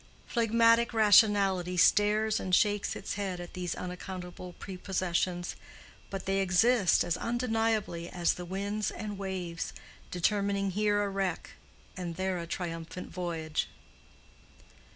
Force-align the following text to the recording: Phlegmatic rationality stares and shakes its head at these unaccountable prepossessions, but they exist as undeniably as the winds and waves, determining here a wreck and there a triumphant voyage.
Phlegmatic 0.25 0.95
rationality 0.95 1.77
stares 1.77 2.39
and 2.39 2.55
shakes 2.55 2.95
its 2.95 3.13
head 3.21 3.39
at 3.39 3.53
these 3.53 3.75
unaccountable 3.75 4.53
prepossessions, 4.53 5.55
but 6.09 6.25
they 6.25 6.39
exist 6.39 7.03
as 7.03 7.17
undeniably 7.17 8.09
as 8.09 8.33
the 8.33 8.43
winds 8.43 8.89
and 8.89 9.19
waves, 9.19 9.73
determining 10.09 10.71
here 10.71 11.03
a 11.03 11.07
wreck 11.07 11.51
and 11.95 12.15
there 12.15 12.39
a 12.39 12.47
triumphant 12.47 13.11
voyage. 13.11 13.69